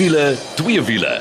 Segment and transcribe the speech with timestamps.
[0.00, 1.20] wiele, twee wiele.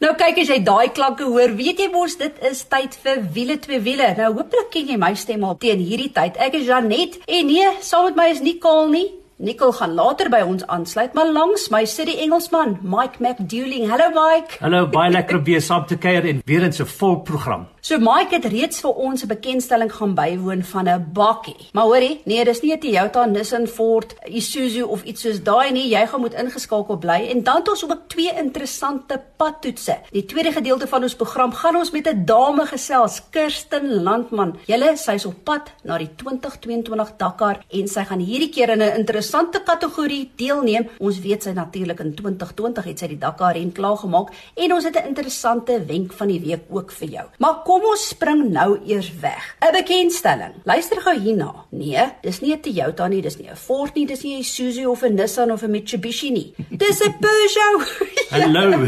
[0.00, 3.58] Nou kyk as jy daai klanke hoor, weet jy mos dit is tyd vir wiele
[3.60, 4.08] twee wiele.
[4.16, 6.40] Nou hopelik ken jy my stem al teen hierdie tyd.
[6.40, 9.08] Ek is Janet en nee, saam met my is Nicole nie.
[9.40, 13.86] Nicole gaan later by ons aansluit, maar langs my sit die Engelsman, Mike McDouling.
[13.88, 14.58] Hallo Mike.
[14.60, 17.68] Hallo, baie lekker om weer saam te kuier en weer in 'n vol program.
[17.80, 21.56] So Mike het reeds vir ons 'n bekendstelling gaan bywoon van 'n bakkie.
[21.72, 25.88] Maar hoorie, nee, dis nie 'n Toyota, Nissan, Ford, Isuzu of iets soos daai nie.
[25.88, 29.98] Jy gaan moet ingeskakel bly en dan het ons ook twee interessante padtoetse.
[30.10, 34.58] Die tweede gedeelte van ons program gaan ons met 'n dame gesels, Kirsten Landman.
[34.66, 38.96] Julle, sy's op pad na die 2022 Dakar en sy gaan hierdie keer in 'n
[38.96, 40.88] interessante kategorie deelneem.
[40.98, 44.84] Ons weet sy natuurlik in 2020 het sy die Dakar ren klaar gemaak en ons
[44.84, 47.26] het 'n interessante wenk van die week ook vir jou.
[47.38, 49.44] Maar kom ons spring nou eers weg.
[49.62, 50.54] 'n Bekendstelling.
[50.64, 51.66] Luister gou hierna.
[51.70, 54.90] Nee, dis nie 'n Toyota nie, dis nie 'n Ford nie, dis nie 'n Isuzu
[54.90, 56.54] of 'n Nissan of 'n Mitsubishi nie.
[56.70, 57.82] Dis 'n Peugeot.
[58.30, 58.86] Hallo.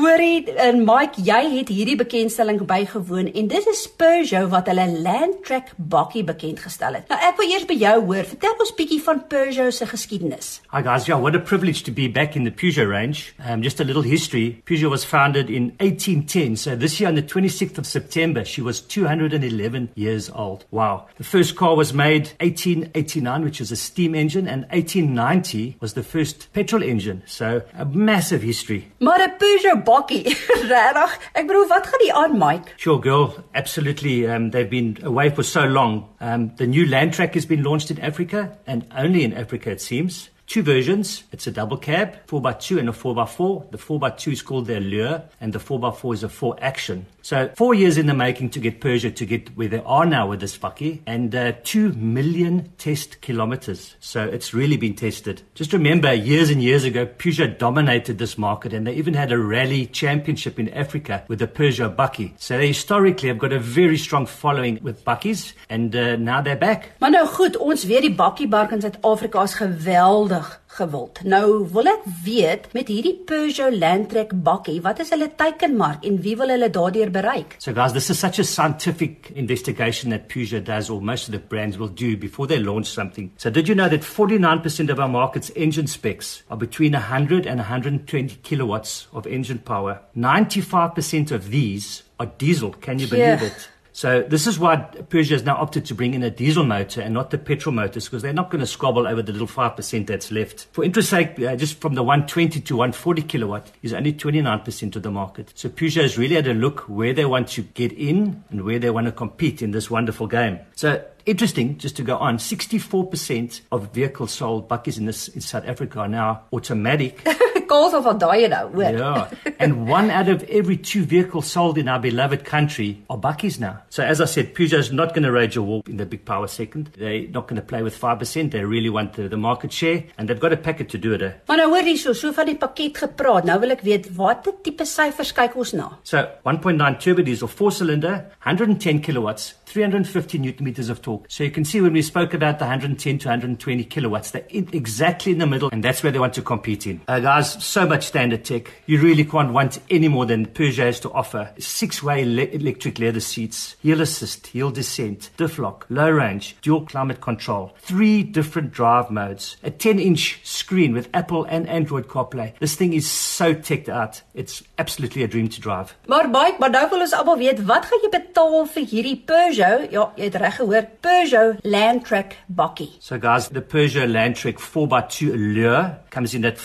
[0.00, 5.72] Hoorie, en Mike, jy het hierdie bekendstelling bygewoon en dit is Peugeot wat hulle Landtrek
[5.76, 7.08] bakkie bekend gestel het.
[7.10, 8.24] Nou ek wil eers by jou hoor.
[8.24, 10.60] Vertel ons bietjie van Peugeot se geskiedenis.
[10.72, 13.34] Hi guys, yeah, what a privilege to be back in the Peugeot range.
[13.46, 14.62] Um, just a little history.
[14.64, 17.26] Peugeot was founded in 1810, so this year on the
[17.60, 20.64] 26th of September, she was 211 years old.
[20.70, 21.06] Wow.
[21.18, 26.02] The first car was made 1889, which was a steam engine, and 1890 was the
[26.02, 27.22] first petrol engine.
[27.26, 28.88] So a massive history.
[29.00, 30.24] Maar 'n Peugeot bakkie,
[30.72, 31.18] regtig?
[31.34, 32.72] Ek bedoel, wat gaan die aan, Mike?
[32.76, 33.34] Sure, girl.
[33.54, 34.26] Absolutely.
[34.26, 36.04] Um, they've been away for so long.
[36.20, 39.80] Um, the new Land Track has been launched in Africa, and only in Africa, it
[39.82, 40.30] seems.
[40.50, 41.22] Two versions.
[41.30, 43.70] It's a double cab, 4x2 and a 4x4.
[43.70, 47.06] The 4x2 is called the Allure, and the 4x4 is a 4 action.
[47.22, 50.26] So, four years in the making to get Peugeot to get where they are now
[50.26, 53.94] with this fucky, and uh, two million test kilometers.
[54.00, 55.42] So, it's really been tested.
[55.54, 59.38] Just remember, years and years ago, Peugeot dominated this market, and they even had a
[59.38, 62.34] rally championship in Africa with the Peugeot Bucky.
[62.38, 66.56] So, they historically have got a very strong following with Buckies, and uh, now they're
[66.56, 66.90] back.
[66.98, 70.39] Maar nou goed, ons weet die bakkiebark in Suid-Afrika is geweldig
[70.76, 71.20] gewild.
[71.24, 76.36] Nou wil ek weet met hierdie Peugeot Landtrek bakkie, wat is hulle teikenmark en wie
[76.36, 77.56] wil hulle daardeur bereik?
[77.58, 81.38] So, guys, this is such a scientific investigation that Peugeot does, or most of the
[81.40, 83.30] brands will do before they launch something.
[83.36, 87.58] So, did you know that 49% of our market's engine specs are between 100 and
[87.60, 90.00] 120 kilowatts of engine power?
[90.16, 92.70] 95% of these are diesel.
[92.80, 93.46] Can you believe Yeah.
[93.46, 93.68] it?
[94.00, 97.12] So this is why Peugeot has now opted to bring in a diesel motor and
[97.12, 100.30] not the petrol motors because they're not going to squabble over the little 5% that's
[100.32, 100.68] left.
[100.72, 105.02] For interest sake, uh, just from the 120 to 140 kilowatt is only 29% of
[105.02, 105.52] the market.
[105.54, 108.78] So Peugeot has really had a look where they want to get in and where
[108.78, 110.60] they want to compete in this wonderful game.
[110.76, 115.66] So interesting, just to go on, 64% of vehicles sold, buckies in, this, in South
[115.66, 117.20] Africa are now automatic.
[117.70, 118.90] Kaals of nou, hoor.
[118.90, 119.30] Yeah.
[119.60, 123.82] and one out of every two vehicles sold in our beloved country are buckies now.
[123.90, 126.48] So as I said, Peugeot's not going to rage a war in the big power
[126.48, 126.90] second.
[126.98, 128.50] They're not going to play with 5%.
[128.50, 131.22] They really want the, the market share and they've got a packet to do it.
[131.22, 131.32] Eh?
[131.46, 133.46] Maar nou hoor hierso, so van die pakket gepraat.
[133.46, 135.88] Nou wil ek weet watter tipe syfers kyk ons na?
[136.02, 141.26] So 1.9 turbo diesel, four cylinder, 110 kilowatts, 350 newton meters of torque.
[141.28, 144.68] So you can see when we spoke about the 110 to 120 kilowatts, they're in,
[144.72, 147.00] exactly in the middle, and that's where they want to compete in.
[147.06, 148.70] Uh, guys, so much standard tech.
[148.86, 151.50] You really can't want any more than Peugeot has to offer.
[151.58, 157.20] Six-way le- electric leather seats, heel assist, heel descent, diff lock, low range, dual climate
[157.20, 162.58] control, three different drive modes, a 10-inch screen with Apple and Android CarPlay.
[162.58, 164.22] This thing is so teched out.
[164.34, 165.94] It's absolutely a dream to drive.
[166.06, 169.86] Maar Mike, maar nou wil ons almal weet, wat gaan jy betaal vir hierdie Peugeot?
[169.92, 172.90] Ja, jy het reg gehoor, Peugeot Landtrek bakkie.
[173.00, 176.58] So, guys, the Peugeot Landtrek 4x2 Allure comes in at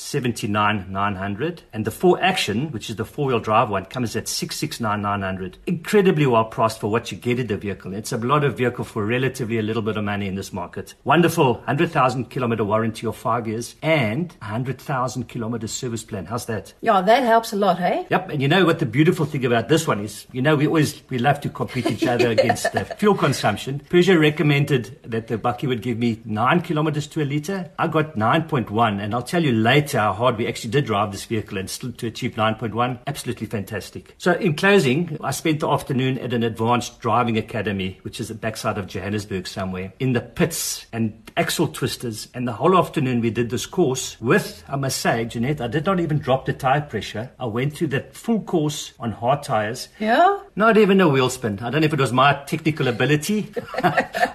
[0.00, 5.58] 579,900, and the 4 Action, which is the four-wheel drive one, comes at 669,900.
[5.66, 7.94] Incredibly well priced for what you get in the vehicle.
[7.94, 10.94] It's a lot of vehicle for relatively a little bit of money in this market.
[11.04, 16.24] Wonderful 100,000 kilometer warranty of five years and 100,000 kilometer service plan.
[16.24, 16.72] How's that?
[16.80, 18.06] Yeah, that helps a lot, hey?
[18.10, 20.26] Yep, and you know what the beautiful thing about this one is?
[20.32, 23.82] You know, we always we love to compete each other against the fuel consumption.
[23.90, 27.70] Peugeot recommended that the bucky would give me nine kilometers to a liter.
[27.78, 30.86] I got nine point one, and I'll tell you later how hard we actually did
[30.86, 32.98] drive this vehicle and still to achieve 9.1.
[33.06, 34.14] Absolutely fantastic.
[34.18, 38.34] So in closing, I spent the afternoon at an advanced driving academy, which is the
[38.34, 42.28] backside of Johannesburg somewhere, in the pits and axle twisters.
[42.34, 45.86] And the whole afternoon we did this course with, I must say, Jeanette, I did
[45.86, 47.30] not even drop the tire pressure.
[47.38, 49.88] I went through that full course on hard tires.
[49.98, 50.38] Yeah?
[50.56, 51.58] Not even a wheel spin.
[51.60, 53.52] I don't know if it was my technical ability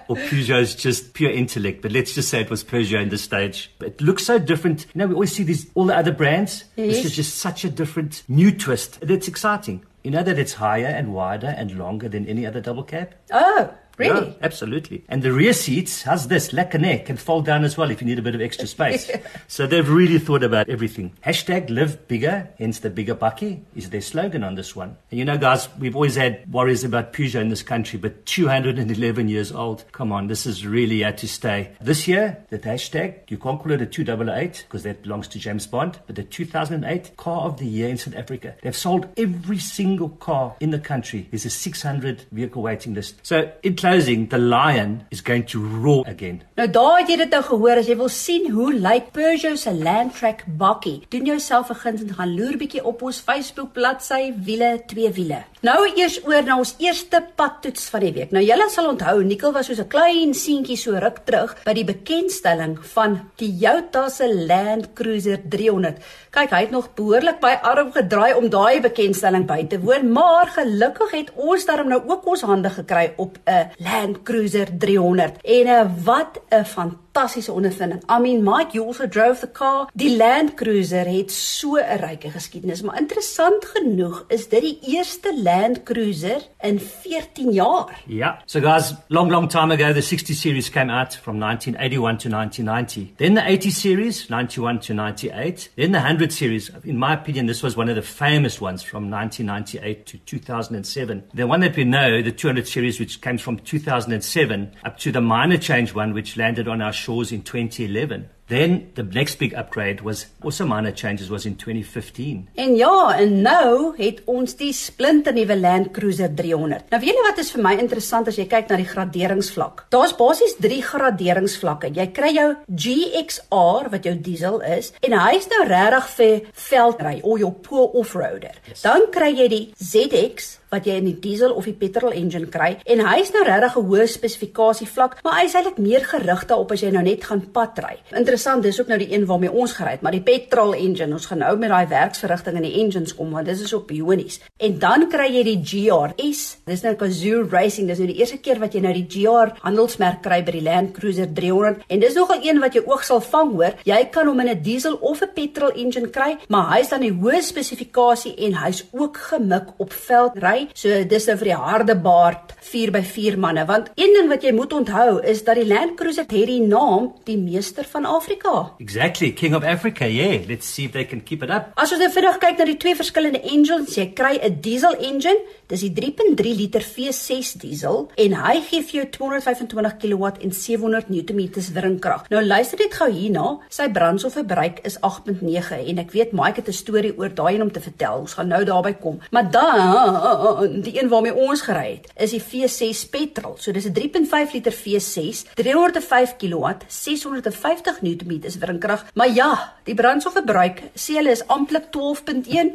[0.08, 3.72] or Peugeot's just pure intellect, but let's just say it was Peugeot in this stage.
[3.82, 4.86] It looks so different.
[4.94, 6.66] You know, we always see these all the other brands.
[6.76, 6.98] Yes.
[6.98, 9.00] This is just such a different new twist.
[9.02, 9.86] It's exciting.
[10.04, 13.16] You know that it's higher and wider and longer than any other double cab?
[13.32, 14.28] Oh, really?
[14.28, 15.04] Yeah, absolutely.
[15.10, 16.54] And the rear seats, how's this?
[16.54, 19.10] Neck can fold down as well if you need a bit of extra space.
[19.48, 21.14] So they've really thought about everything.
[21.24, 24.98] Hashtag live bigger, hence the bigger bucky is their slogan on this one.
[25.12, 29.30] And you know, guys, we've always had worries about Peugeot in this country, but 211
[29.30, 29.86] years old.
[29.92, 31.72] Come on, this is really here to stay.
[31.80, 35.68] This year, the hashtag, you can't call it a 2008 because that belongs to James
[35.68, 38.56] Bond, but the 2008 car of the year in South Africa.
[38.62, 41.28] They've sold every single car in the country.
[41.30, 43.20] There's a 600 vehicle waiting list.
[43.24, 46.42] So in closing, the lion is going to roar again.
[46.58, 49.74] Nou daar het jy dit nou gehoor as jy wil sien hoe lyk Peugeot se
[49.76, 51.04] Landtrack bakkie.
[51.14, 55.44] Doen jouself 'n guns en gaan loer bietjie op ons Facebook bladsy wiele twee wiele.
[55.62, 58.32] Nou eers oor na ons eerste padtoets van die week.
[58.32, 61.86] Nou julle sal onthou Nikkel was soos 'n klein seentjie so ruk terug by die
[61.86, 65.98] bekendstelling van Toyota se Land Cruiser 300.
[66.32, 70.48] Kyk, hy het nog behoorlik baie arm gedraai om daai bekendstelling by te woon, maar
[70.48, 75.42] gelukkig het ons daarom nou ook ons hande gekry op 'n Land Cruiser 300.
[75.42, 78.04] En uh, wat 'n fantastiese ondervinding.
[78.10, 79.88] I mean, Mike, you also drove the car.
[79.94, 85.42] Die Land Cruiser het so 'n ryke geskiedenis, maar interessant genoeg is dit die eerste
[85.44, 88.02] Land Cruiser in 14 jaar.
[88.08, 88.40] Yeah.
[88.46, 93.14] So, guys, long, long time ago, the 60 series came out from 1981 to 1990.
[93.18, 95.72] Then the 80 series, 91 to 98.
[95.76, 96.72] Then the 100 series.
[96.84, 101.24] In my opinion, this was one of the famous ones from 1998 to 2007.
[101.34, 105.22] The one that we know, the 200 series, which came from 2007 up to the
[105.22, 108.30] minor change one, which landed on our shores in 2011.
[108.48, 112.48] Then the next big upgrade was also minor changes was in 2015.
[112.56, 116.92] En ja, en nou het ons die splinternuwe Land Cruiser 300.
[116.94, 119.88] Nou weet jy wat is vir my interessant as jy kyk na die graderingsvlak.
[119.90, 121.90] Daar's basies 3 graderingsvlakke.
[121.98, 126.36] Jy kry jou GXR wat jou diesel is en hy's nou regtig vir
[126.68, 128.62] veldry of jou pool offroader.
[128.70, 128.86] Yes.
[128.86, 132.76] Dan kry jy die ZX wat jy in die diesel of die petrol engine kry
[132.86, 136.82] en hy's nou regtig 'n hoë spesifikasie vlak, maar hy's eintlik meer gerig daarop as
[136.82, 137.98] jy nou net gaan padry.
[138.12, 141.26] Interessant, dis ook nou die een waarmee ons gery het, maar die petrol engine, ons
[141.26, 144.40] gaan nou met daai werksverrigting in die engines kom want dis is op pionies.
[144.58, 146.58] En dan kry jy die GRS.
[146.66, 150.22] Dis nou Kazoo Racing, dis nou die eerste keer wat jy nou die GR handelsmerk
[150.24, 153.52] kry by die Land Cruiser 300 en dis nogal een wat jou oog sal vang
[153.56, 153.76] hoor.
[153.86, 157.12] Jy kan hom in 'n diesel of 'n petrol engine kry, maar hy's dan die
[157.12, 162.54] hoë spesifikasie en hy's ook gemik op veldry So dis nou vir die harde baard
[162.66, 166.50] 4x4 manne want een ding wat jy moet onthou is dat die Land Cruiser het
[166.50, 168.74] die naam die meester van Afrika.
[168.80, 170.10] Exactly, King of Africa.
[170.10, 171.74] Yeah, let's see if they can keep it up.
[171.78, 175.38] As ons nou vinnig kyk na die twee verskillende engines, jy kry 'n diesel engine,
[175.70, 181.10] dis die 3.3 liter V6 diesel en hy gee vir jou 225 kW en 700
[181.10, 181.42] Nm
[181.78, 182.26] wringkrag.
[182.30, 186.74] Nou luister net gou hierna, sy brandstofverbruik is 8.9 en ek weet Mike het 'n
[186.74, 188.26] storie oor daai een om te vertel.
[188.26, 189.20] Ons gaan nou daarby kom.
[189.32, 193.56] Maar dan die een waarmee ons gery het, is die V6 petrol.
[193.58, 199.06] So dis 'n 3.5 liter V6, 305 kW, 650 Nm wringkrag.
[199.14, 202.72] Maar ja, die brandstofverbruik sê hulle is amptelik 12.1.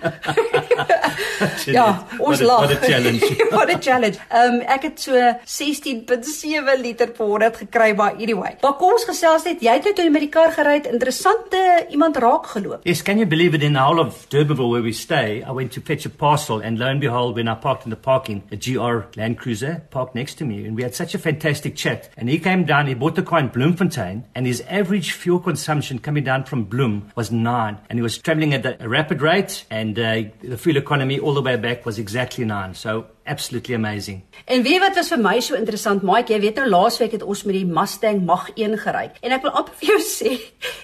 [1.78, 1.87] ja,
[2.18, 2.66] ons lag.
[2.66, 3.30] What a challenge.
[3.56, 4.18] What a challenge.
[4.28, 5.16] Ehm um, ek het so
[5.47, 8.56] 16.7 liter per 100 gekry maar anyway.
[8.61, 10.88] Maar kom ons gesels net, jy het nou toe jy met die kar gery het,
[10.90, 12.85] interessante iemand raak geloop.
[12.85, 15.73] Yes, can you believe it in the whole of Durbanville where we stay, I went
[15.73, 18.56] to fetch a parcel and lo and behold when I parked in the parking, a
[18.56, 22.11] GR Land Cruiser parked next to me and we had such a fantastic chat.
[22.16, 25.99] And he came down, he bought the car in Bloemfontein and his average fuel consumption
[25.99, 29.99] coming down from Bloom was 9 and he was traveling at a rapid rate and
[29.99, 32.75] uh, the fuel economy all the way back was exactly 9.
[32.75, 34.22] So absolutely amazing.
[34.44, 37.44] En weet wat was vir my so interessant, Mike, jy weet nou laasweek het ons
[37.46, 39.06] met die Mustang Mach 1 gery.
[39.22, 40.32] En ek wil amper vir jou sê,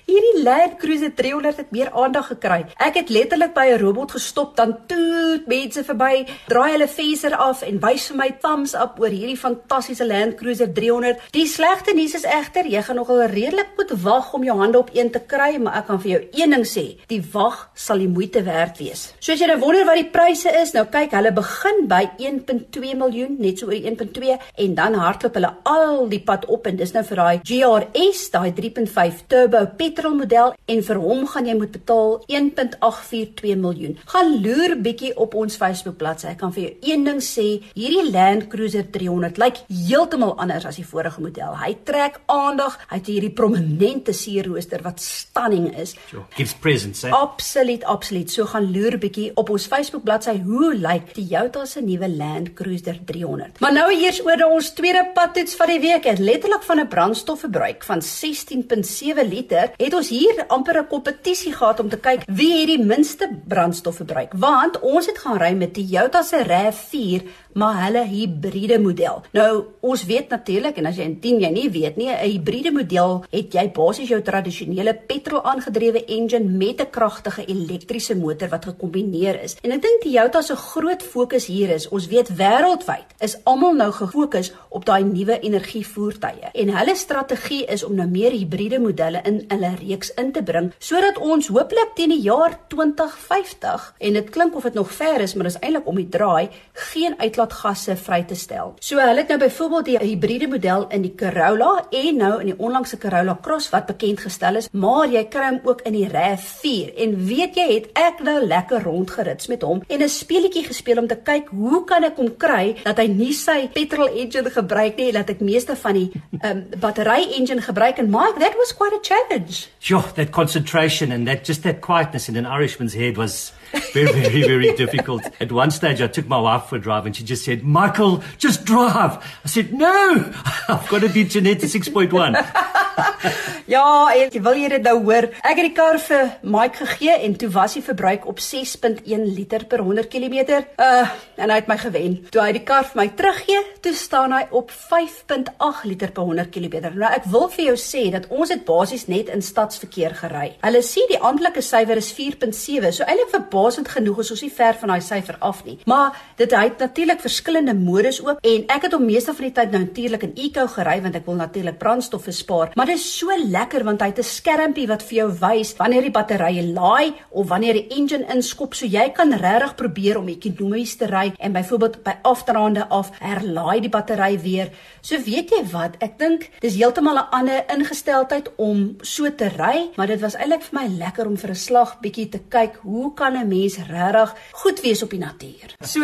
[0.06, 2.60] hierdie Land Cruiser 300 het meer aandag gekry.
[2.86, 7.64] Ek het letterlik by 'n robot gestop, dan toet mense verby, draai hulle venster af
[7.66, 11.18] en wys vir my thumbs up oor hierdie fantastiese Land Cruiser 300.
[11.32, 14.90] Die slegte nuus is egter, jy gaan nogal redelik moet wag om jou hande op
[14.94, 18.08] een te kry, maar ek kan vir jou een ding sê, die wag sal die
[18.08, 19.14] moeite werd wees.
[19.18, 22.94] Soos jy nou wonder wat die pryse is, nou kyk, hulle begin by 1 1.2
[22.98, 26.92] miljoen, net so oor 1.2 en dan hardloop hulle al die pad op en dis
[26.94, 31.72] nou vir daai GRS, daai 3.5 turbo petrol model en vir hom gaan jy moet
[31.74, 33.96] betaal 1.842 miljoen.
[34.12, 36.32] Gaan loer bietjie op ons Facebook bladsy.
[36.32, 40.80] Ek kan vir jou een ding sê, hierdie Land Cruiser 300 lyk heeltemal anders as
[40.80, 41.56] die vorige model.
[41.60, 42.78] Hy trek aandag.
[42.90, 45.94] Hy het hierdie prominente sierrooster wat stunning is.
[46.10, 46.26] Sure.
[46.36, 47.14] Gives presence, eh?
[47.14, 48.32] Absoluut, absoluut.
[48.32, 52.52] So gaan loer bietjie op ons Facebook bladsy hoe lyk die Toyota se nuwe Land
[52.52, 53.60] Cruiser 300.
[53.60, 56.04] Maar nou eers oor ons tweede padtoets van die week.
[56.04, 61.80] Het letterlik van 'n brandstofverbruik van 16.7 liter, het ons hier amper 'n kompetisie gehad
[61.80, 64.32] om te kyk wie het die minste brandstofverbruik.
[64.36, 67.22] Want ons het gaan ry met die Toyota se RAV4
[67.56, 69.22] maar hulle hibriede model.
[69.32, 73.24] Nou, ons weet natuurlik en as jy intien jy nie weet nie, 'n hibriede model
[73.30, 79.42] het jy basies jou tradisionele petrol aangedrewe engine met 'n kragtige elektriese motor wat gekombineer
[79.42, 79.56] is.
[79.62, 83.92] En ek dink Toyota se groot fokus hier is, ons weet wêreldwyd is almal nou
[83.92, 86.50] gefokus op daai nuwe energievoertuie.
[86.52, 90.72] En hulle strategie is om nou meer hibriede modelle in hulle reeks in te bring
[90.78, 95.34] sodat ons hooplik teen die jaar 2050 en dit klink of dit nog ver is,
[95.34, 98.74] maar dit is eintlik om die draai geen uitlaat uitlaatgasse vry te stel.
[98.80, 102.58] So hulle het nou byvoorbeeld die hibriede model in die Corolla en nou in die
[102.58, 106.94] onlangse Corolla Cross wat bekend gestel is, maar jy kry hom ook in die RAV4
[107.04, 111.06] en weet jy het ek nou lekker rondgerits met hom en 'n speletjie gespeel om
[111.06, 115.12] te kyk hoe kan ek hom kry dat hy nie sy petrol engine gebruik nie,
[115.12, 116.10] dat ek meeste van die
[116.42, 119.68] um, battery engine gebruik en Mike that was quite a challenge.
[119.78, 123.52] Sure, that concentration and that just that quietness in an Irishman's head was
[123.92, 125.22] very, very, very difficult.
[125.40, 128.22] At one stage, I took my wife for a drive and she just said, Michael,
[128.38, 129.24] just drive.
[129.44, 130.32] I said, no,
[130.68, 132.85] I've got to be Janetta 6.1.
[133.74, 133.84] ja,
[134.16, 135.28] ek wil jy dit nou hoor.
[135.42, 139.66] Ek het die kar vir Mike gegee en toe was die verbruik op 6.1 liter
[139.68, 140.62] per 100 km.
[140.80, 142.18] Uh, en hy het my gewen.
[142.32, 146.52] Toe hy die kar vir my teruggee, toe staan hy op 5.8 liter per 100
[146.54, 146.92] km.
[146.96, 150.48] Nou ek wil vir jou sê dat ons het basies net in stadsverkeer gery.
[150.64, 152.92] Hulle sê die amptelike syfer is 4.7.
[152.96, 155.78] So eintlik verbasend genoeg is ons nie ver van daai syfer af nie.
[155.90, 159.54] Maar dit hy het natuurlik verskillende modus ook en ek het hom meeste van die
[159.56, 162.72] tyd nou natuurlik in eco gery want ek wil natuurlik brandstof bespaar.
[162.76, 166.02] Maar dit is so lekker want hy het 'n skermpie wat vir jou wys wanneer
[166.02, 170.96] die batterye laai of wanneer die engine inskop so jy kan regtig probeer om ekonomies
[170.96, 174.70] te ry en byvoorbeeld by afdraande af herlaai die battery weer.
[175.00, 179.90] So weet jy wat, ek dink dis heeltemal 'n ander ingesteldheid om so te ry,
[179.96, 183.14] maar dit was eintlik vir my lekker om vir 'n slag bietjie te kyk hoe
[183.14, 185.76] kan 'n mens regtig goed wees op die natuur.
[185.80, 186.02] So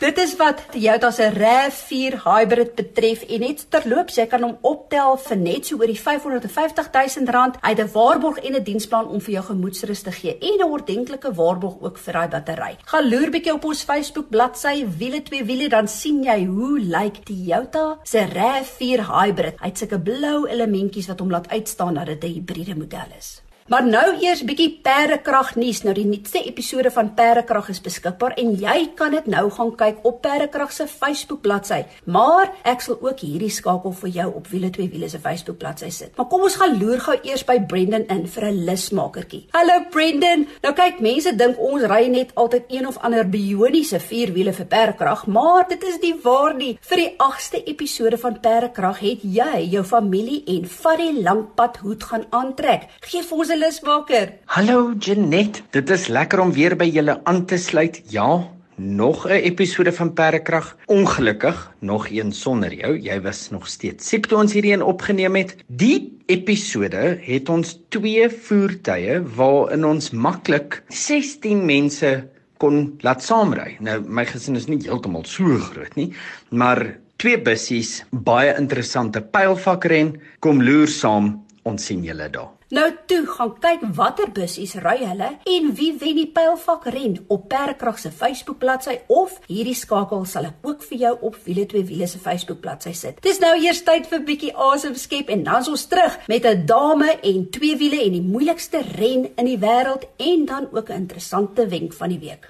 [0.00, 5.16] dit is wat Toyota se RAV4 hybrid betref en net terloops jy kan hom optel
[5.16, 7.56] vir net so oor die 550 000 rand.
[7.60, 10.72] Hy het 'n waarborg en 'n diensplan om vir jou gemoedsrus te gee en 'n
[10.72, 12.76] ordentlike waarborg ook vir daai battery.
[12.84, 17.26] Gaan loer bietjie op ons Facebook bladsy wiele twee wiele dan sien jy hoe lyk
[17.26, 19.58] die Toyota se RAV4 hybrid.
[19.60, 23.42] Hy het sulke blou elementjies wat hom laat uitstaan dat dit 'n hibriede model is.
[23.72, 25.78] Maar nou eers bietjie perdekrag nuus.
[25.80, 30.02] Nou die nuutste episode van Perdekrag is beskikbaar en jy kan dit nou gaan kyk
[30.04, 31.78] op Perdekrag se Facebook bladsy.
[32.04, 35.88] Maar ek sal ook hierdie skakel vir jou op Wiele 2 Wiele se Facebook bladsy
[35.88, 36.12] sit.
[36.18, 39.46] Maar kom ons gaan loer gou eers by Brendan in vir 'n lusmakertjie.
[39.56, 40.44] Hallo Brendan.
[40.62, 45.26] Nou kyk, mense dink ons ry net altyd een of ander bioniese vierwiele vir Perdekrag,
[45.26, 46.78] maar dit is nie waar nie.
[46.82, 52.02] Vir die 8ste episode van Perdekrag het jy jou familie en vat die lankpad hoed
[52.02, 52.88] gaan aantrek.
[53.00, 54.32] Geef ons 'n lusmaker.
[54.50, 58.00] Hallo Janet, dit is lekker om weer by julle aan te sluit.
[58.10, 60.76] Ja, nog 'n episode van Perdekrag.
[60.86, 62.98] Ongelukkig nog een sonder jou.
[62.98, 65.56] Jy was nog steeds siek toe ons hierdie een opgeneem het.
[65.66, 73.76] Die episode het ons twee voertuie waarin ons maklik 16 mense kon laat saamry.
[73.80, 76.12] Nou my gesin is nie heeltemal so groot nie,
[76.50, 81.44] maar twee bussies, baie interessante pylvakren, kom loer saam.
[81.62, 82.50] Ons sien julle daar.
[82.72, 87.44] Nou toe, gaan kyk watter bussies ry hulle en wie wen die pylvak ren op
[87.52, 91.84] Perkrag se Facebook bladsy of hierdie skakel sal ek ook vir jou op Wiele 2
[91.90, 93.20] Wiele se Facebook bladsy sit.
[93.22, 96.66] Dis nou eers tyd vir bietjie asem skep en dan is ons terug met 'n
[96.66, 101.04] dame en twee wiele en die moeilikste ren in die wêreld en dan ook 'n
[101.04, 102.48] interessante wenk van die week.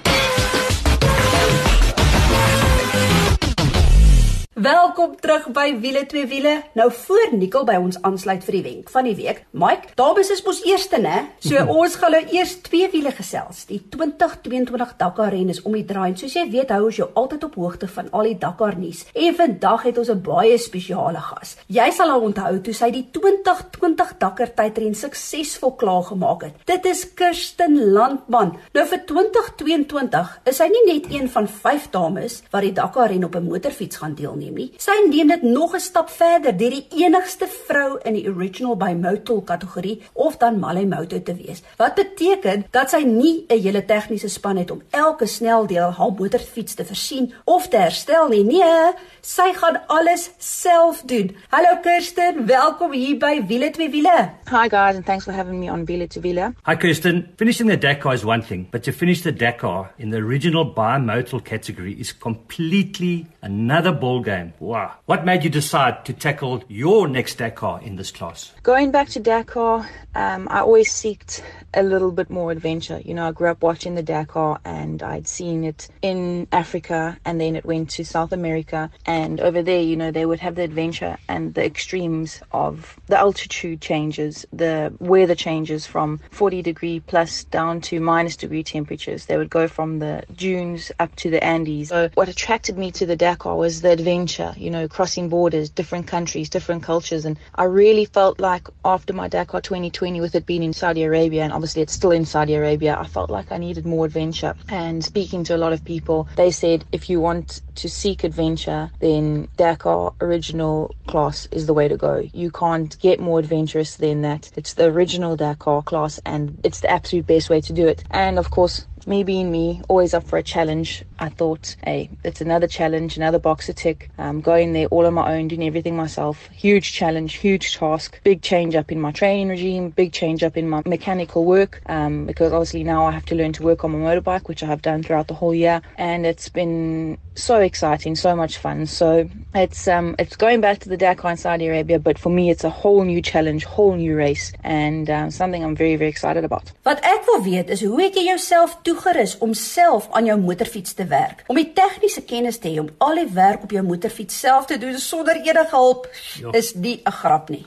[4.62, 6.62] Welkom terug by Wiele twee wiele.
[6.78, 9.40] Nou voor Nicole by ons aansluit vir die wenk van die week.
[9.59, 11.25] Mike, Dames is mos eerste, né?
[11.42, 13.64] So ons gaan nou eers twee wiele gesels.
[13.66, 16.12] Die 2022 Dakar ren is om die draai.
[16.21, 19.00] Soos jy weet, hou ons jou altyd op hoogte van al die Dakar nuus.
[19.16, 21.57] En vandag het ons 'n baie spesiale gas.
[21.66, 26.54] Jy sal haar onthou toe sy die 2020 Dakar tydren suksesvol klaargemaak het.
[26.66, 28.59] Dit is Kirsten Landman.
[28.75, 33.25] Nou vir 2022 is sy nie net een van 5 dames wat die Dakar ren
[33.25, 34.73] op 'n motorfiets gaan deelneem nie.
[34.76, 39.42] Sy neem dit nog 'n stap verder deur die enigste vrou in die original motor
[39.44, 41.62] kategorie of dan Malay Moto te wees.
[41.76, 46.75] Wat beteken dat sy nie 'n hele tegniese span het om elke sneldeel haar motorfiets
[46.75, 48.44] te versien of te herstel nie.
[48.44, 51.37] Nee, sy gaan alles self doen.
[51.49, 54.30] Hallo Kirsten, welkom hier by Wiele twee wiele.
[54.50, 56.52] Hi guys and thanks for having me on Wiele twee wiele.
[56.66, 60.18] Hi Kirsten, finishing the Dakar is one thing, but to finish the Dakar in the
[60.18, 64.54] original bimodal category is completely another ball game.
[64.61, 64.92] Wow.
[65.06, 68.52] What made you decide to tackle your next Dakar in this class?
[68.62, 71.42] Going back to Dakar, um, I always seeked
[71.75, 73.00] a little bit more adventure.
[73.04, 77.40] You know, I grew up watching the Dakar and I'd seen it in Africa and
[77.40, 78.90] then it went to South America.
[79.06, 83.18] And over there, you know, they would have the adventure and the extremes of the
[83.18, 89.26] altitude changes, the weather changes from 40 degree plus down to minus degree temperatures.
[89.26, 91.88] They would go from the dunes up to the Andes.
[91.88, 96.06] So what attracted me to the Dakar was the adventure, you know, crossing borders, different
[96.06, 97.24] countries, different cultures.
[97.24, 101.42] And I really felt like after my Dakar 2020, with it being in Saudi Arabia
[101.42, 104.54] and obviously it's still in Saudi Arabia, I felt like I needed more adventure.
[104.68, 108.90] And speaking to a lot of people, they said if you want to seek adventure,
[109.00, 112.28] then Dakar original class is the way to go.
[112.32, 114.50] You can't get more adventurous than that.
[114.56, 118.04] It's the original Dakar class and it's the absolute best way to do it.
[118.10, 122.40] And of course, me being me, always up for a challenge, I thought, hey, it's
[122.40, 124.11] another challenge, another box to tick.
[124.18, 126.49] Um, going there all on my own, doing everything myself.
[126.49, 130.68] Huge challenge, huge task, big change up in my training regime, big change up in
[130.68, 133.99] my mechanical work, um, because obviously now I have to learn to work on my
[133.99, 135.80] motorbike, which I have done throughout the whole year.
[135.97, 138.87] And it's been so exciting, so much fun.
[138.87, 142.50] So it's um it's going back to the Dakar in Saudi Arabia, but for me
[142.50, 146.44] it's a whole new challenge, whole new race, and um, something I'm very very excited
[146.44, 146.73] about.
[146.85, 151.06] Wat ek wil weet is hoe jy jouself toegerus om self aan jou motorfiets te
[151.08, 151.44] werk?
[151.50, 154.78] Om die tegniese kennis te hê om al die werk op jou motorfiets self te
[154.78, 156.08] doen sonder enige hulp
[156.40, 156.50] Ja.
[156.52, 157.66] is nie 'n grap nie.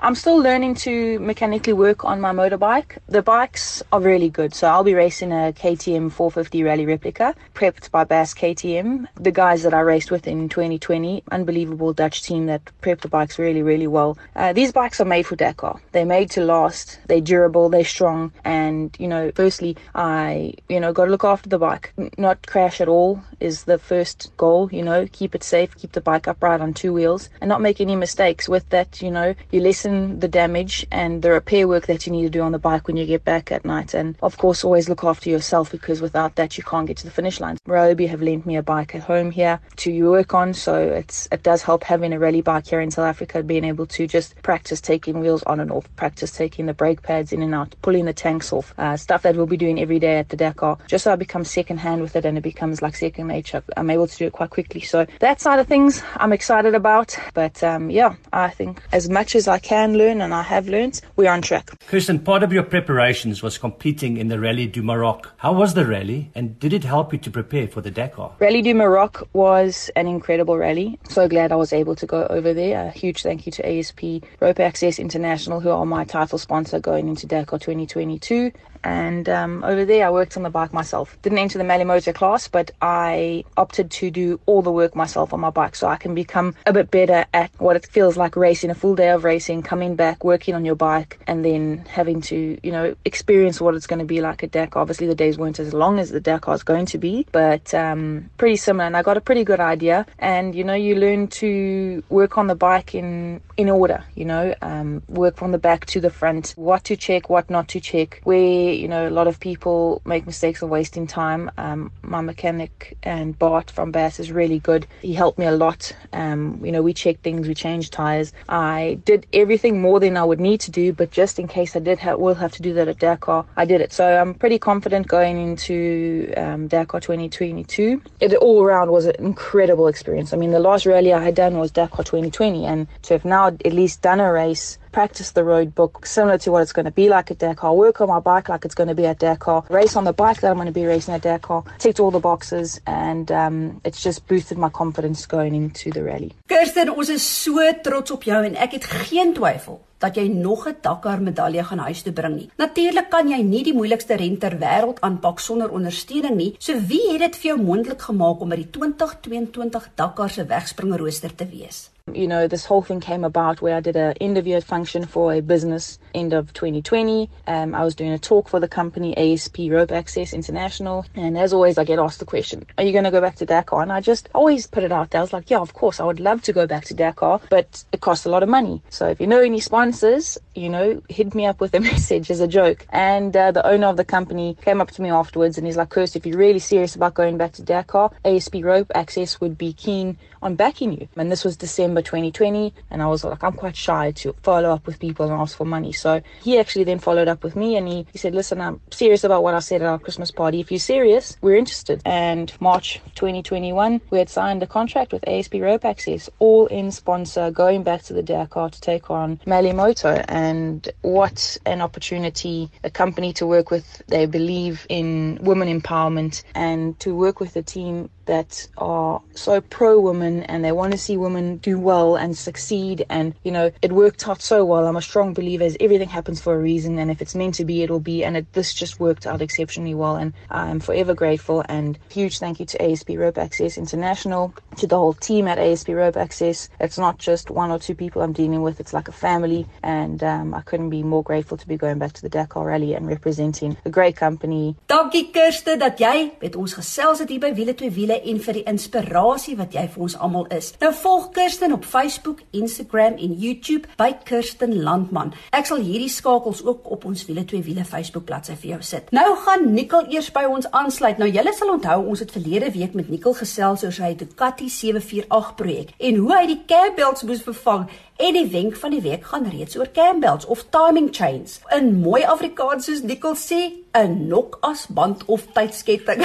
[0.00, 2.98] I'm still learning to mechanically work on my motorbike.
[3.08, 4.54] The bikes are really good.
[4.54, 9.08] So I'll be racing a KTM 450 Rally replica, prepped by Bass KTM.
[9.16, 13.40] The guys that I raced with in 2020, unbelievable Dutch team that prepped the bikes
[13.40, 14.16] really, really well.
[14.36, 15.80] Uh, these bikes are made for Dakar.
[15.90, 17.00] They're made to last.
[17.08, 17.68] They're durable.
[17.68, 18.30] They're strong.
[18.44, 21.92] And, you know, firstly, I, you know, got to look after the bike.
[22.16, 26.00] Not crash at all is the first goal, you know, keep it safe, keep the
[26.00, 28.48] bike upright on two wheels and not make any mistakes.
[28.48, 29.87] With that, you know, you lessen
[30.20, 32.96] the damage and the repair work that you need to do on the bike when
[32.96, 33.94] you get back at night.
[33.94, 37.10] And of course, always look after yourself because without that, you can't get to the
[37.10, 37.58] finish line.
[37.66, 40.54] Ryobi have lent me a bike at home here to work on.
[40.54, 43.86] So it's, it does help having a rally bike here in South Africa, being able
[43.86, 47.54] to just practice taking wheels on and off, practice taking the brake pads in and
[47.54, 50.36] out, pulling the tanks off, uh, stuff that we'll be doing every day at the
[50.36, 53.62] Dakar, just so I become second hand with it and it becomes like second nature.
[53.76, 54.80] I'm able to do it quite quickly.
[54.80, 57.16] So that side of things I'm excited about.
[57.34, 61.00] But um, yeah, I think as much as I can learn and I have learned,
[61.16, 61.70] we're on track.
[61.86, 65.32] Kirsten, part of your preparations was competing in the Rally du Maroc.
[65.38, 68.32] How was the rally and did it help you to prepare for the Dakar?
[68.40, 70.98] Rally du Maroc was an incredible rally.
[71.08, 72.86] So glad I was able to go over there.
[72.86, 77.08] A huge thank you to ASP Rope Access International, who are my title sponsor going
[77.08, 78.52] into Dakar 2022.
[78.84, 81.16] And um, over there, I worked on the bike myself.
[81.22, 85.40] Didn't enter the Malimoto class, but I opted to do all the work myself on
[85.40, 88.70] my bike so I can become a bit better at what it feels like racing,
[88.70, 92.58] a full day of racing, coming back, working on your bike, and then having to,
[92.62, 94.80] you know, experience what it's going to be like at Dakar.
[94.80, 98.30] Obviously, the days weren't as long as the Dakar is going to be, but um,
[98.38, 98.84] pretty similar.
[98.84, 100.06] And I got a pretty good idea.
[100.18, 104.54] And, you know, you learn to work on the bike in, in order, you know,
[104.62, 108.20] um, work from the back to the front, what to check, what not to check,
[108.24, 111.50] where you know, a lot of people make mistakes of wasting time.
[111.56, 114.86] Um, my mechanic and Bart from Bass is really good.
[115.02, 115.92] He helped me a lot.
[116.12, 118.32] Um, you know, we checked things, we changed tires.
[118.48, 121.80] I did everything more than I would need to do, but just in case I
[121.80, 123.92] did ha- will have to do that at Dakar, I did it.
[123.92, 128.02] So I'm pretty confident going into um, Dakar 2022.
[128.20, 130.32] It all around was an incredible experience.
[130.32, 133.48] I mean, the last rally I had done was Dakar 2020, and to have now
[133.48, 136.90] at least done a race practice the road book similar to what it's going to
[136.90, 139.62] be like at Dakar, work on my bike like it's going to be at Dakar,
[139.68, 142.18] race on the bike that I'm going to be racing at Dakar, ticked all the
[142.18, 146.32] boxes, and um, it's just boosted my confidence going into the rally.
[146.48, 150.66] Kirsten, ons is so trots op jou en ek het geen twyfel dat jy nog
[150.66, 152.50] 'n Dakar medalje gaan huis toe bring nie.
[152.56, 156.54] Natuurlik kan jy nie die moeilikste ren ter wêreld aanpak sonder ondersteuning nie.
[156.58, 161.34] So wie het dit vir jou moontlik gemaak om by die 2022 Dakar se wegspringrooster
[161.34, 161.90] te wees?
[162.14, 165.40] You know, this whole thing came about where I did an interview function for a
[165.40, 167.30] business end of 2020.
[167.46, 171.04] Um, I was doing a talk for the company ASP Rope Access International.
[171.14, 173.46] And as always, I get asked the question, Are you going to go back to
[173.46, 173.82] Dakar?
[173.82, 175.20] And I just always put it out there.
[175.20, 177.84] I was like, Yeah, of course, I would love to go back to Dakar, but
[177.92, 178.82] it costs a lot of money.
[178.90, 182.40] So if you know any sponsors, you know, hit me up with a message as
[182.40, 182.86] a joke.
[182.90, 185.90] And uh, the owner of the company came up to me afterwards and he's like,
[185.90, 189.72] Kirst, if you're really serious about going back to Dakar, ASP Rope Access would be
[189.72, 191.08] keen on backing you.
[191.16, 192.74] And this was December 2020.
[192.90, 195.64] And I was like, I'm quite shy to follow up with people and ask for
[195.64, 195.92] money.
[195.92, 199.24] So he actually then followed up with me and he, he said, Listen, I'm serious
[199.24, 200.60] about what I said at our Christmas party.
[200.60, 202.02] If you're serious, we're interested.
[202.04, 207.50] And March 2021, we had signed a contract with ASP Rope Access, all in sponsor,
[207.50, 210.24] going back to the Dakar to take on Malimoto.
[210.28, 214.02] And what an opportunity, a company to work with.
[214.08, 219.98] They believe in women empowerment and to work with a team that are so pro
[219.98, 223.04] women and they want to see women do well and succeed.
[223.08, 224.86] And, you know, it worked out so well.
[224.86, 226.98] I'm a strong believer as everything happens for a reason.
[226.98, 228.22] And if it's meant to be, it'll be.
[228.24, 230.16] And it, this just worked out exceptionally well.
[230.16, 231.64] And I'm forever grateful.
[231.68, 235.88] And huge thank you to ASP Rope Access International, to the whole team at ASP
[235.88, 236.68] Rope Access.
[236.78, 239.66] It's not just one or two people I'm dealing with, it's like a family.
[239.82, 242.94] And um, I couldn't be more grateful to be going back to the Dakar Rally
[242.94, 244.76] and representing a great company.
[244.86, 248.58] Dankie Kirste dat jy met ons gesels het hier by Wiele twee Wiele en vir
[248.58, 250.72] die inspirasie wat jy vir ons almal is.
[250.82, 255.34] Nou volg Kirsten op Facebook, Instagram en YouTube by Kirsten Landman.
[255.54, 259.12] Ek sal hierdie skakels ook op ons Wiele twee Wiele Facebook bladsy vir jou sit.
[259.14, 261.18] Nou gaan Nikkel eers by ons aansluit.
[261.20, 265.54] Nou julle sal onthou ons het verlede week met Nikkel gesels oor sy Ducati 748
[265.58, 269.44] projek en hoe hy die cambelts moes vervang En die wenk van die week gaan
[269.46, 271.60] reeds oor cambelts of timing chains.
[271.76, 273.60] In mooi Afrikaans soos Nicole sê,
[273.94, 276.24] 'n nokasband of tydsketting.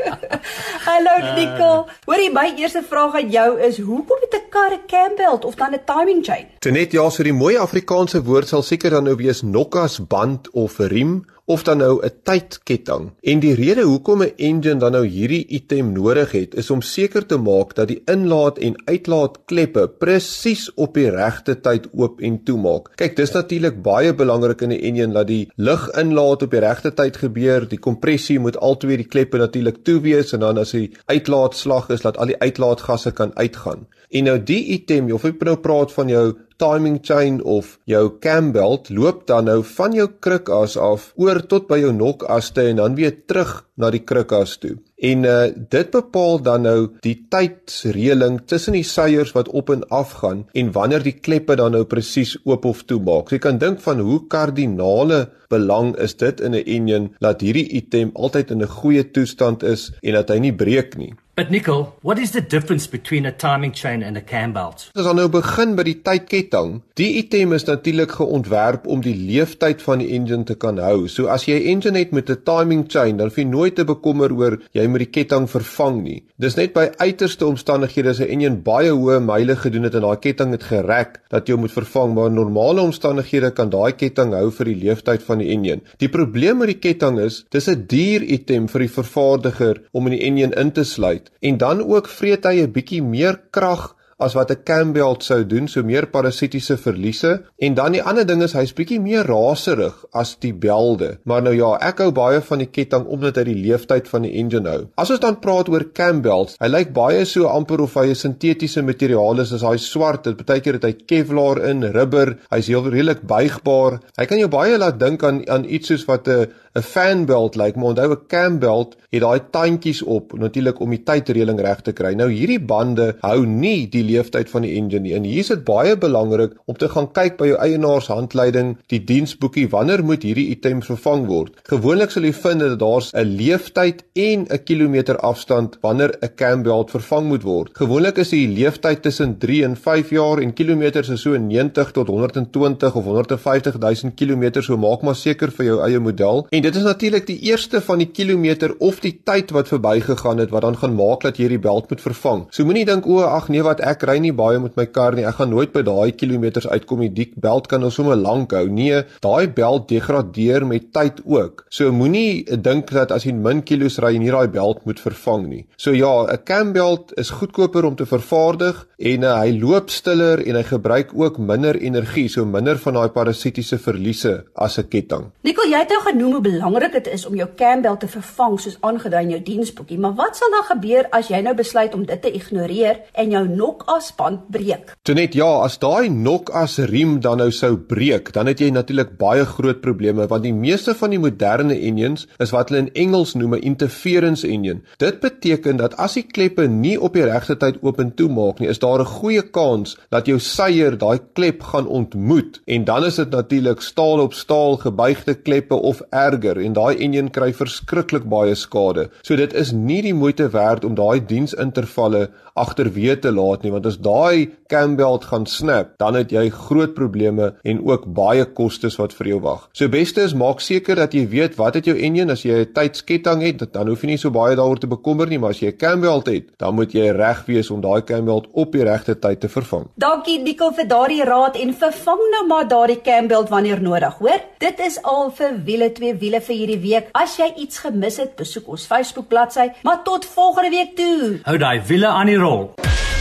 [0.88, 1.84] Hallo Nicole.
[2.04, 5.74] Hoorie my eerste vraag aan jou is, hoekom het 'n kar 'n cambelt of dan
[5.74, 6.46] 'n timing chain?
[6.58, 11.24] Tenet ja, so die mooi Afrikaanse woord sal seker dan nou wees nokasband of riem
[11.52, 13.10] of dan nou 'n tydketting.
[13.20, 17.26] En die rede hoekom 'n engine dan nou hierdie item nodig het, is om seker
[17.26, 22.42] te maak dat die inlaat en uitlaat kleppe presies op die regte tyd oop en
[22.44, 22.90] toemaak.
[22.96, 26.94] Kyk, dis natuurlik baie belangrik in 'n engine dat die lug inlaat op die regte
[26.94, 27.68] tyd gebeur.
[27.68, 31.90] Die kompressie moet altyd die kleppe natuurlik toe wees en dan as die uitlaat slag
[31.90, 33.86] is, dat al die uitlaatgasse kan uitgaan.
[34.10, 38.52] En nou die item, of ek nou praat van jou timing chain of jou cam
[38.52, 42.96] belt loop dan nou van jou krukas af oor tot by jou nokaste en dan
[42.98, 44.76] weer terug na die krukas toe.
[45.02, 50.12] En uh dit bepaal dan nou die tydsreëling tussen die seiers wat op en af
[50.20, 53.28] gaan en wanneer die kleppe dan nou presies oop of toe maak.
[53.28, 57.68] So jy kan dink van hoe kardinale belang is dit in 'n engine dat hierdie
[57.80, 61.14] item altyd in 'n goeie toestand is en dat hy nie breek nie.
[61.34, 64.90] But Nicole, what is the difference between a timing chain and a cam belt?
[64.92, 69.80] As ons nou begin by die tydketting, die item is natuurlik geontwerp om die leeftyd
[69.80, 71.06] van die engine te kan hou.
[71.08, 73.84] So as jy 'n engine het met 'n timing chain, dan hoef jy nooit te
[73.84, 76.22] bekommer oor jy moet die ketting vervang nie.
[76.38, 80.20] Dis net by uiterste omstandighede as 'n engine baie hoë myle gedoen het en daai
[80.20, 84.50] ketting het gerek dat jy moet vervang, maar in normale omstandighede kan daai ketting hou
[84.50, 85.80] vir die leeftyd van die engine.
[85.96, 90.12] Die probleem met die ketting is, dis 'n duur item vir die vervaardiger om in
[90.18, 91.30] die engine in te sluit uit.
[91.40, 95.68] En dan ook vreet hy 'n bietjie meer krag as wat 'n Campbell sou doen,
[95.68, 97.42] so meer parasitiese verliese.
[97.58, 101.18] En dan die ander ding is hy's bietjie meer raserig as die belde.
[101.24, 104.32] Maar nou ja, ek hou baie van die ketting omdat hy die leeftyd van die
[104.32, 104.86] engine hou.
[104.96, 108.82] As ons dan praat oor Campbells, hy lyk baie so amper of hy 'n sintetiese
[108.82, 113.22] materiaal is, as hy swart, dit baie dat hy Kevlar in, rubber, hy's heel redelik
[113.26, 114.00] buigbaar.
[114.18, 117.64] Hy kan jou baie laat dink aan aan iets soos wat 'n 'n fanbelt lyk,
[117.64, 121.92] like, maar onthou 'n cambelt het daai tandjies op natuurlik om die tydreëling reg te
[121.92, 122.14] kry.
[122.14, 125.14] Nou hierdie bande hou nie die leeftyd van die engine nie.
[125.16, 129.68] En hier is dit baie belangrik om te gaan kyk by jou eienaarshandleiding, die diensboekie,
[129.72, 131.56] wanneer moet hierdie items vervang word?
[131.70, 136.90] Gewoonlik sal jy vind dat daar's 'n leeftyd en 'n kilometer afstand wanneer 'n cambelt
[136.90, 137.70] vervang moet word.
[137.72, 142.08] Gewoonlik is die leeftyd tussen 3 en 5 jaar en kilometers is so 90 tot
[142.08, 144.62] 120 of 150 000 km.
[144.62, 146.46] So maak maar seker vir jou eie model.
[146.50, 150.50] En dit is natuurlik die eerste van die kilometer of die tyd wat verbygegaan het
[150.50, 152.46] wat dan gaan maak dat jy die belt moet vervang.
[152.50, 155.26] So moenie dink o, ag nee wat ek ry nie baie met my kar nie.
[155.28, 157.10] Ek gaan nooit by daai kilometers uitkom nie.
[157.12, 158.66] Die belt kan nou sommer lank hou.
[158.68, 161.64] Nee, daai belt degradeer met tyd ook.
[161.70, 165.66] So moenie dink dat as jy min kilos ry, nie daai belt moet vervang nie.
[165.76, 170.42] So ja, 'n cam belt is goedkoper om te vervaardig en uh, hy loop stiller
[170.46, 175.30] en hy gebruik ook minder energie, so minder van daai parasitiese verliese as 'n ketting.
[175.42, 178.60] Nicole, jy het nou genoem hoe belangrik dit is om jou cam belt te vervang
[178.60, 182.04] soos aangedui in jou diensboekie, maar wat sal dan gebeur as jy nou besluit om
[182.06, 183.48] dit te ignoreer en jou
[183.92, 184.94] nokasband breek?
[185.04, 189.44] Tonet, ja, as daai nokas riem dan nou sou breek, dan het jy natuurlik baie
[189.44, 193.54] groot probleme want die meeste van die moderne engines is wat hulle in Engels noem
[193.54, 194.80] 'n interference engine.
[194.98, 198.60] Dit beteken dat as die kleppe nie op die regte tyd oop en toe maak
[198.60, 203.04] nie, is daar 'n goeie kans dat jou seier daai klep gaan ontmoet en dan
[203.04, 208.24] is dit natuurlik staal op staal gebuigde kleppe of erger en daai engine kry verskriklik
[208.24, 209.10] baie skade.
[209.22, 213.86] So dit is nie die moeite werd om daai diensintervalle agterweë te laat nie want
[213.86, 219.12] as daai cambelt gaan snap, dan het jy groot probleme en ook baie kostes wat
[219.16, 219.66] vir jou wag.
[219.76, 222.72] So beste is maak seker dat jy weet wat het jou engine as jy 'n
[222.72, 225.68] tydsketting het, dan hoef jy nie so baie daaroor te bekommer nie, maar as jy
[225.68, 229.40] 'n cambelt het, dan moet jy reg wees om daai cambelt op die regte tyd
[229.40, 229.88] te vervang.
[229.96, 234.40] Dankie Nicole vir daardie raad en vervang nou maar daardie cambelt wanneer nodig, hoor?
[234.58, 237.08] Dit is al vir wiele twee wiele vir hierdie week.
[237.12, 241.40] As jy iets gemis het, besoek ons Facebook bladsy, maar tot volgende week toe.
[241.44, 243.11] Hou daai wiele aan die โรค